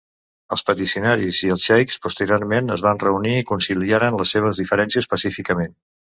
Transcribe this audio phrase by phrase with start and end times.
[0.55, 5.79] Els peticionaris i els xeics posteriorment es van reunir i reconciliaren les seves diferències pacíficament.